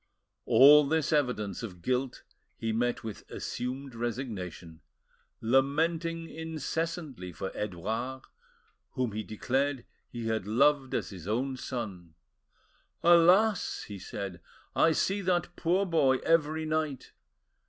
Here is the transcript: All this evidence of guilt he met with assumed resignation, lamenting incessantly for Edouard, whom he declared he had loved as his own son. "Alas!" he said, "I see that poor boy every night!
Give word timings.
All 0.47 0.87
this 0.87 1.13
evidence 1.13 1.61
of 1.61 1.83
guilt 1.83 2.23
he 2.57 2.71
met 2.71 3.03
with 3.03 3.23
assumed 3.29 3.93
resignation, 3.93 4.81
lamenting 5.41 6.27
incessantly 6.27 7.31
for 7.31 7.51
Edouard, 7.53 8.23
whom 8.93 9.11
he 9.11 9.21
declared 9.21 9.85
he 10.09 10.25
had 10.25 10.47
loved 10.47 10.95
as 10.95 11.11
his 11.11 11.27
own 11.27 11.55
son. 11.55 12.15
"Alas!" 13.03 13.83
he 13.83 13.99
said, 13.99 14.41
"I 14.75 14.91
see 14.91 15.21
that 15.21 15.55
poor 15.55 15.85
boy 15.85 16.17
every 16.25 16.65
night! 16.65 17.11